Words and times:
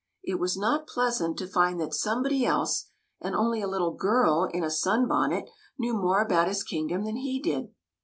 It 0.23 0.39
was 0.39 0.57
not 0.57 0.87
pleasant 0.87 1.37
to 1.37 1.47
find 1.47 1.79
that 1.79 1.93
somebody 1.93 2.43
else, 2.43 2.87
and 3.21 3.35
only 3.35 3.61
a 3.61 3.67
little 3.67 3.93
girl 3.93 4.45
in 4.51 4.63
a 4.63 4.71
sun 4.71 5.07
bonnet, 5.07 5.47
knew 5.77 5.93
more 5.93 6.21
about 6.23 6.47
his 6.47 6.63
kingdom 6.63 7.03
than 7.05 7.17
he 7.17 7.39
did. 7.39 7.69